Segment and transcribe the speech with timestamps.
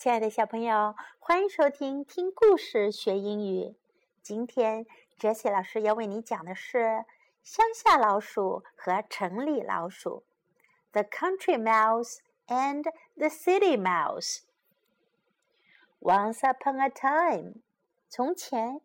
[0.00, 3.76] 亲爱的小朋友，欢迎收听听故事学英语。
[4.22, 4.86] 今天
[5.18, 7.04] Jessie 老师要为你讲的是
[7.42, 10.24] 乡下老鼠和城里老鼠
[10.92, 12.84] ，The Country Mouse and
[13.14, 14.38] the City Mouse。
[16.00, 17.56] Once upon a time，
[18.08, 18.80] 从前，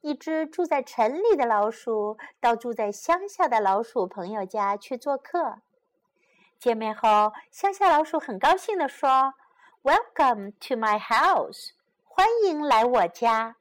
[0.00, 5.60] 一只住在城里的老鼠到住在乡下的老鼠朋友家去做客。
[6.58, 9.34] 见面后，乡下老鼠很高兴地说。
[9.84, 11.72] Welcome to my house，
[12.04, 13.56] 欢迎来我家。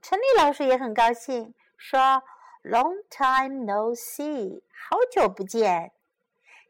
[0.00, 2.22] 城里老鼠也很高兴，说
[2.62, 5.92] ：“Long time no see，好久不见。”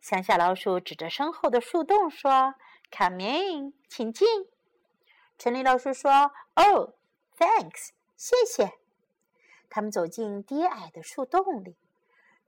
[0.03, 2.57] 乡下老鼠指着身后的树洞说
[2.91, 4.27] ：“Come in，请进。”
[5.39, 6.95] 城里老鼠说：“Oh,
[7.39, 8.73] thanks，谢谢。”
[9.71, 11.77] 他们走进低矮的树洞里。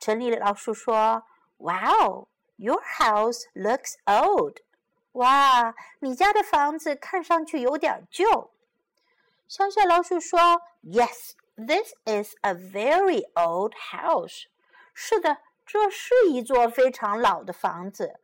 [0.01, 1.23] 城里老鼠说
[1.59, 4.57] ：“Wow, your house looks old。”
[5.13, 8.53] 哇，你家的房子看上去有点旧。
[9.49, 14.45] 乡下老鼠说：“Yes, this is a very old house。”
[14.95, 18.21] 是的，这是一座非常老的房子。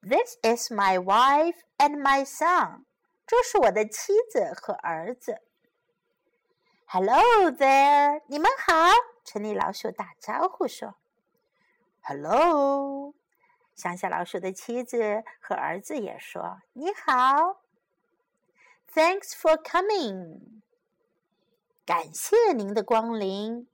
[0.00, 2.84] This is my wife and my son。
[3.26, 5.42] 这是我的妻子和儿子。
[6.86, 8.72] Hello there，你们好。
[9.24, 10.94] 城里老鼠打招呼说
[12.02, 13.14] ：“Hello。”
[13.76, 17.60] 乡下老鼠的妻子和儿子也说：“你好
[18.94, 20.62] ，Thanks for coming，
[21.84, 23.68] 感谢您的光临。”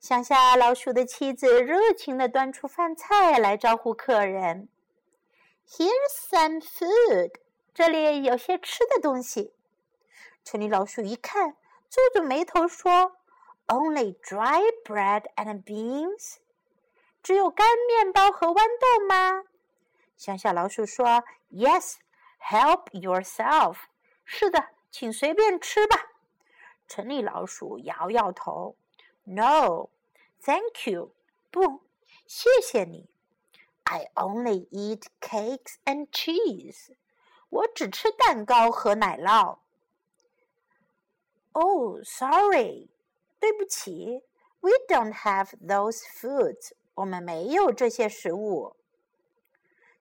[0.00, 4.68] 乡下老鼠的妻子热情地端出饭菜来招呼客人。
[5.68, 7.34] “Here's some food，
[7.72, 9.54] 这里有些吃的东西。”
[10.42, 11.56] 城里老鼠一看，
[11.88, 13.18] 皱着眉头说
[13.68, 16.38] ：“Only dry bread and beans。”
[17.23, 19.43] 只有干面包和豌豆吗？
[20.15, 21.95] 乡下老鼠说：“Yes,
[22.39, 23.77] help yourself。”
[24.23, 26.11] 是的，请随便吃吧。
[26.87, 28.75] 城里老鼠摇摇头：“
[29.23, 29.89] No,
[30.41, 31.11] thank you。”
[31.51, 31.81] 不，
[32.27, 33.09] 谢谢你。
[33.83, 36.95] I only eat cakes and cheese。
[37.49, 39.59] 我只吃蛋糕和奶酪。
[41.53, 42.89] Oh, sorry，
[43.39, 44.23] 对不起，
[44.59, 46.71] We don't have those foods。
[47.00, 48.76] 我们没有这些食物。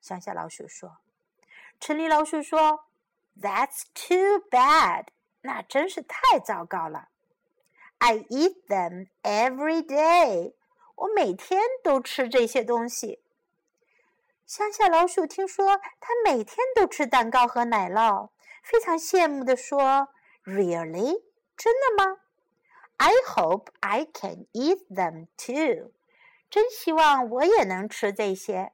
[0.02, 0.98] 乡下老鼠说
[1.80, 2.86] ：“城里老鼠说
[3.40, 5.08] ，That's too bad。
[5.42, 7.08] 那真是太糟糕了。
[8.00, 10.56] I eat them every day。
[10.96, 13.22] 我每天都吃这些东西。”
[14.46, 18.32] 乡下老鼠听说他每天都吃蛋糕和奶酪，
[18.64, 20.10] 非常羡慕地说
[20.44, 21.24] ：“Really？
[21.56, 22.18] 真的吗
[22.98, 25.94] ？I hope I can eat them too。”
[26.50, 28.72] 真希望我也能吃这些。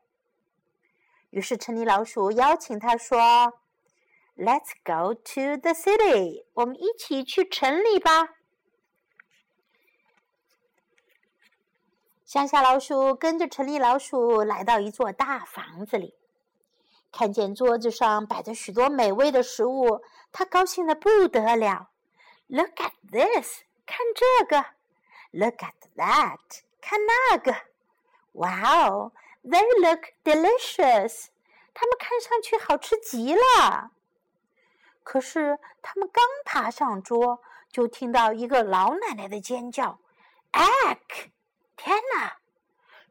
[1.32, 3.20] 于是城里老鼠邀请他说
[4.38, 8.36] ：“Let's go to the city，我们一起去城里吧。”
[12.26, 16.16] 乡下老鼠跟着城里老鼠来到一座大房子里，
[17.12, 21.90] 看见桌子上摆着许多美味的食物，他高兴的不得了。
[22.48, 24.66] Look at this，看这个
[25.32, 26.65] ；Look at that。
[26.88, 27.56] 看那个
[28.34, 29.12] 哇哦
[29.44, 31.30] ，They look delicious。
[31.74, 33.90] 它们看上去好吃极了。
[35.02, 37.42] 可是他们刚爬上桌，
[37.72, 39.98] 就听到一个老奶奶的尖叫
[40.52, 41.32] ：“Ack！
[41.76, 42.38] 天哪！”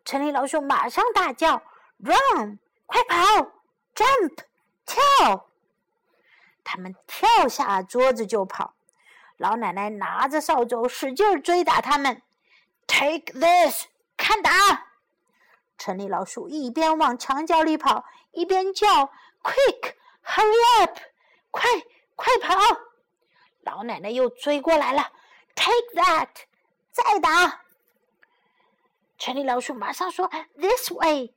[0.07, 1.61] 城里老鼠马上大叫
[1.99, 2.61] ：“Run！
[2.87, 3.17] 快跑
[3.97, 4.39] ！Jump！
[4.87, 5.49] 跳！”
[6.63, 8.75] 他们跳下桌子就跑。
[9.37, 12.23] 老奶奶拿着扫帚，使劲追打他们。
[12.87, 13.87] Take this，
[14.17, 14.51] 看打！
[15.77, 18.87] 城里老鼠一边往墙角里跑，一边叫
[19.43, 20.99] ：“Quick，hurry up，
[21.51, 21.69] 快
[22.15, 22.55] 快跑！”
[23.63, 25.13] 老奶奶又追过来了
[25.55, 26.29] ，Take that，
[26.93, 27.63] 再打！
[29.19, 31.35] 城里老鼠马上说：“This way，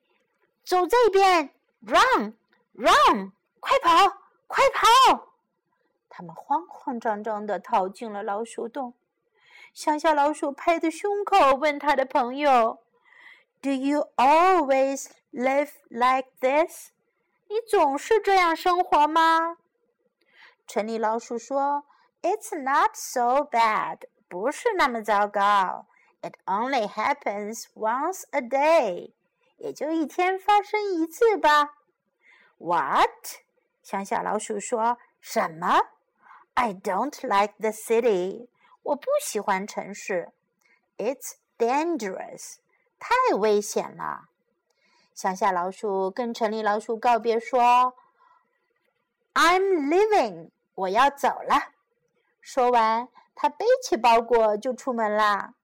[0.64, 5.34] 走这边！Run，run，快跑，快跑！”
[6.10, 8.94] 他们慌慌张张地逃进了老鼠洞。
[9.74, 12.80] 乡下老鼠拍着胸口问他的朋友
[13.62, 16.90] ：“Do you always live like this？
[17.48, 19.58] 你总是这样生活吗？”
[20.68, 21.86] 城里老鼠说
[22.22, 25.86] ：“It's not so bad，不是那么糟糕。
[26.22, 29.14] It only happens once a day，
[29.58, 31.76] 也就一天发生一次吧。
[32.58, 33.10] ”What？
[33.84, 35.80] 乡下老鼠说：“什么
[36.56, 38.50] ？I don't like the city。”
[38.88, 40.32] 我不喜欢城市
[40.98, 42.56] ，It's dangerous，
[42.98, 44.30] 太危险了。
[45.14, 47.96] 乡下老鼠跟城里老鼠告别说
[49.34, 51.74] ：“I'm leaving，我要走了。”
[52.40, 55.56] 说完，他背起包裹就出门啦。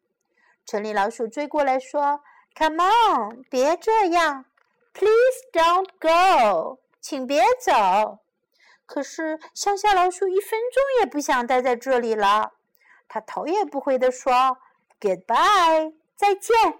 [0.66, 2.22] 城里老鼠追过来说
[2.56, 4.44] ：“Come on，别这样
[4.92, 8.20] ！Please don't go，请别走。”
[8.86, 12.52] 可是乡下老鼠一分钟也不想待在这里了，
[13.08, 14.58] 他头也不回地说
[15.00, 16.80] ：“Goodbye，再见。”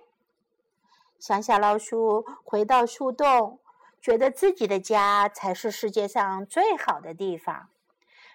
[1.20, 3.60] 乡下老鼠回到树洞，
[4.02, 7.70] 觉得自己的家才是世界上最好的地方。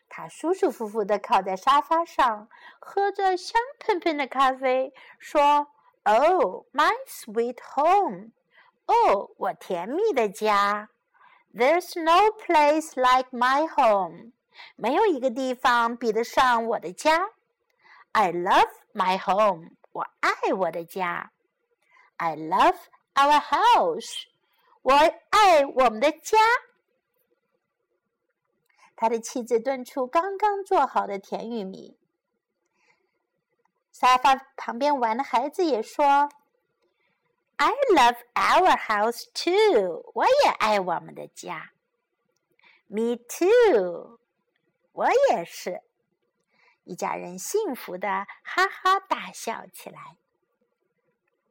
[0.09, 2.49] 他舒舒服服地靠在沙发上，
[2.79, 5.69] 喝着香喷喷的咖啡，说
[6.05, 8.31] ：“Oh, my sweet home！
[8.87, 10.89] 哦，我甜蜜的家。”
[11.55, 14.33] There's no place like my home，
[14.77, 17.31] 没有一个地方比得上我的家。
[18.19, 21.31] I love my home，我爱我的家。
[22.17, 22.75] I love
[23.15, 24.25] our house，
[24.83, 26.37] 我爱我们的家。
[28.97, 31.97] 他的妻子炖出刚刚做好的甜玉米。
[33.93, 36.29] 沙发旁边玩的孩子也说。
[37.55, 40.11] I love our house too.
[40.13, 41.71] 我也爱我们的家。
[42.89, 44.19] Me too.
[44.91, 45.83] 我也是。
[46.89, 50.17] 一家人幸福的哈哈大笑起来。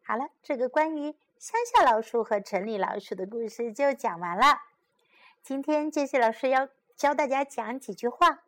[0.01, 4.61] 好了，这个关于乡下老鼠和城里老鼠的故事就讲完了。
[5.43, 8.39] 今天杰西老师要教大家讲几句话。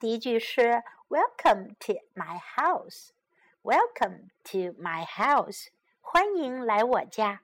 [0.00, 3.10] 第一句是 Welcome to my house.
[3.62, 5.66] Welcome to my house.
[6.00, 7.42] 欢迎来我家。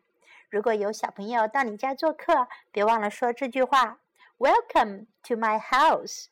[0.49, 4.01] 如果有小朋友到你家做客，别忘了说这句话
[4.39, 6.29] ：“Welcome to my house.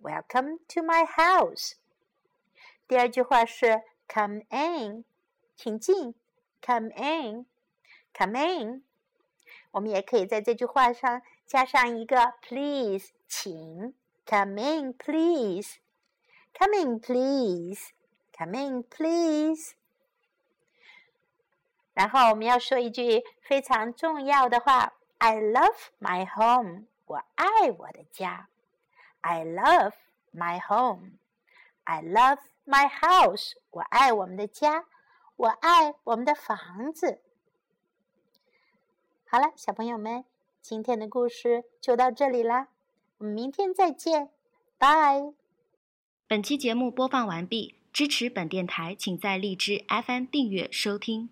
[0.00, 1.72] Welcome to my house.”
[2.88, 5.04] 第二句话是 “Come in”，
[5.56, 6.14] 请进。
[6.64, 7.46] Come in,
[8.14, 8.84] come in。
[9.72, 13.94] 我们也可以在这句话上加上一个 “please”，请。
[14.24, 15.78] Come in, please.
[16.54, 17.90] Come in, please.
[18.36, 19.72] Come in, please.
[21.94, 28.48] 然后我们要说一句非常重要的话：“I love my home。”我爱我的家。
[29.22, 29.94] I love
[30.32, 31.18] my home。
[31.84, 33.52] I love my house。
[33.70, 34.86] 我爱我们的家。
[35.36, 37.20] 我爱我们的房子。
[39.26, 40.24] 好了，小朋友们，
[40.60, 42.68] 今天的故事就到这里啦。
[43.18, 44.30] 我们明天再见，
[44.78, 45.32] 拜。
[46.28, 47.74] 本期节目播放完毕。
[47.92, 51.30] 支持本电台，请在荔枝 FM 订阅收听。